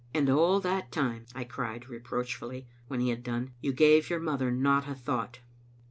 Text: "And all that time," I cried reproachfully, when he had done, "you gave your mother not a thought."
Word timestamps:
"And 0.15 0.31
all 0.31 0.59
that 0.61 0.91
time," 0.91 1.27
I 1.35 1.43
cried 1.43 1.87
reproachfully, 1.87 2.65
when 2.87 3.01
he 3.01 3.09
had 3.09 3.21
done, 3.21 3.53
"you 3.61 3.71
gave 3.71 4.09
your 4.09 4.19
mother 4.19 4.49
not 4.49 4.87
a 4.89 4.95
thought." 4.95 5.41